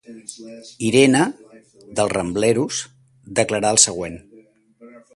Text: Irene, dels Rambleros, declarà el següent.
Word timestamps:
Irene, 0.87 1.21
dels 1.99 2.15
Rambleros, 2.15 2.83
declarà 3.43 3.75
el 3.77 3.83
següent. 3.89 4.21